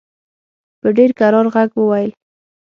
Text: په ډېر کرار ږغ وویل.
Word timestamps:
په 0.81 0.87
ډېر 0.97 1.09
کرار 1.19 1.45
ږغ 1.53 1.69
وویل. 1.79 2.11